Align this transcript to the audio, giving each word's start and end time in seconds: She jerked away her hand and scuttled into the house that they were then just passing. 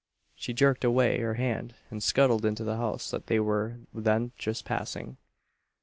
She 0.33 0.51
jerked 0.51 0.83
away 0.83 1.19
her 1.19 1.35
hand 1.35 1.75
and 1.91 2.01
scuttled 2.01 2.43
into 2.43 2.63
the 2.63 2.77
house 2.77 3.11
that 3.11 3.27
they 3.27 3.39
were 3.39 3.81
then 3.93 4.31
just 4.35 4.65
passing. 4.65 5.17